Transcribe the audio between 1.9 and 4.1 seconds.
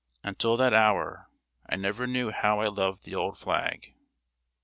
knew how I loved the old flag!